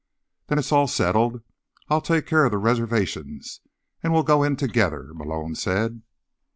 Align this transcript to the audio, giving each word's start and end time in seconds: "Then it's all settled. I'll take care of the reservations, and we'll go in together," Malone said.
"Then 0.47 0.57
it's 0.57 0.71
all 0.71 0.87
settled. 0.87 1.43
I'll 1.87 2.01
take 2.01 2.25
care 2.25 2.45
of 2.45 2.51
the 2.51 2.57
reservations, 2.57 3.61
and 4.01 4.11
we'll 4.11 4.23
go 4.23 4.41
in 4.41 4.55
together," 4.55 5.13
Malone 5.13 5.53
said. 5.53 6.01